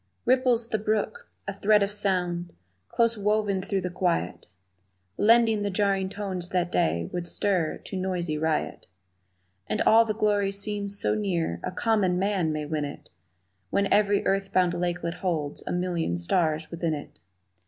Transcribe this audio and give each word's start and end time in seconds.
Ripples 0.25 0.69
the 0.69 0.79
brook, 0.79 1.29
a 1.47 1.53
thread 1.53 1.83
of 1.83 1.91
sound 1.91 2.53
Close 2.87 3.19
woven 3.19 3.61
through 3.61 3.81
the 3.81 3.91
quiet, 3.91 4.47
Blending 5.15 5.61
the 5.61 5.69
jarring 5.69 6.09
tones 6.09 6.49
that 6.49 6.71
day 6.71 7.07
Would 7.13 7.27
stir 7.27 7.77
to 7.83 7.95
noisy 7.95 8.35
riot. 8.35 8.87
And 9.67 9.79
all 9.83 10.03
the 10.03 10.15
glory 10.15 10.51
seems 10.53 10.97
so 10.99 11.13
near 11.13 11.59
A 11.63 11.71
common 11.71 12.17
man 12.17 12.51
may 12.51 12.65
win 12.65 12.83
it 12.83 13.11
When 13.69 13.93
every 13.93 14.25
earth 14.25 14.51
bound 14.51 14.73
lakelet 14.73 15.19
holds 15.21 15.63
A 15.67 15.71
million 15.71 16.17
stars 16.17 16.71
within 16.71 16.95
it. 16.95 17.19